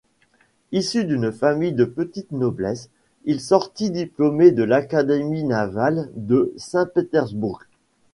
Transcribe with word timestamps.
Issu 0.71 1.05
d'une 1.05 1.31
famille 1.31 1.73
de 1.73 1.85
petite 1.85 2.31
noblesse, 2.31 2.89
il 3.25 3.39
sortit 3.39 3.91
diplômé 3.91 4.51
de 4.51 4.63
l'Académie 4.63 5.43
navale 5.43 6.09
de 6.15 6.55
Saint-Pétersbourg. 6.57 7.61